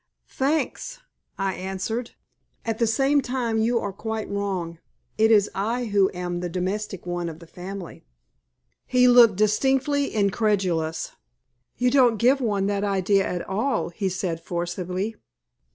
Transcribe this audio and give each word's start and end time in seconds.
"Thanks," 0.31 0.97
I 1.37 1.53
answered. 1.53 2.15
"At 2.65 2.79
the 2.79 2.87
same 2.87 3.21
time 3.21 3.59
you 3.59 3.77
are 3.77 3.93
quite 3.93 4.27
wrong. 4.29 4.79
It 5.19 5.29
is 5.29 5.47
I 5.53 5.85
who 5.93 6.09
am 6.11 6.39
the 6.39 6.49
domestic 6.49 7.05
one 7.05 7.29
of 7.29 7.37
the 7.37 7.45
family." 7.45 8.03
He 8.87 9.07
looked 9.07 9.35
distinctly 9.35 10.11
incredulous. 10.15 11.11
"You 11.77 11.91
don't 11.91 12.17
give 12.17 12.41
one 12.41 12.65
that 12.65 12.83
idea 12.83 13.27
at 13.27 13.47
all," 13.47 13.89
he 13.89 14.09
said, 14.09 14.41
forcibly. 14.41 15.17